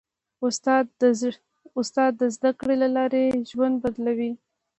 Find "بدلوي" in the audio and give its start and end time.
3.83-4.31